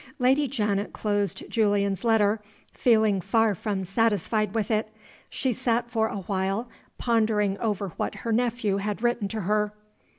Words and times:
Lady 0.17 0.47
Janet 0.47 0.93
closed 0.93 1.47
Julian's 1.47 2.03
letter, 2.03 2.41
feeling 2.73 3.21
far 3.21 3.53
from 3.53 3.83
satisfied 3.83 4.55
with 4.55 4.71
it. 4.71 4.89
She 5.29 5.53
sat 5.53 5.91
for 5.91 6.07
a 6.07 6.21
while, 6.21 6.67
pondering 6.97 7.55
over 7.59 7.89
what 7.97 8.15
her 8.25 8.31
nephew 8.31 8.77
had 8.77 9.03
written 9.03 9.27
to 9.27 9.41
her. 9.41 9.73